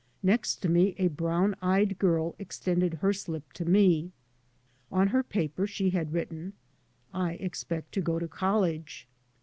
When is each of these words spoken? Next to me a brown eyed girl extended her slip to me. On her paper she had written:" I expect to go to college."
Next 0.23 0.55
to 0.63 0.67
me 0.67 0.95
a 0.97 1.09
brown 1.09 1.55
eyed 1.61 1.99
girl 1.99 2.33
extended 2.39 2.95
her 2.95 3.13
slip 3.13 3.53
to 3.53 3.65
me. 3.65 4.11
On 4.91 5.09
her 5.09 5.21
paper 5.21 5.67
she 5.67 5.91
had 5.91 6.11
written:" 6.11 6.53
I 7.13 7.33
expect 7.33 7.91
to 7.91 8.01
go 8.01 8.17
to 8.17 8.27
college." 8.27 9.07